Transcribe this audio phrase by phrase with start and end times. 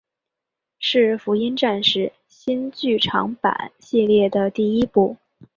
[0.79, 5.15] 是福音战士新剧场版系列的第一部。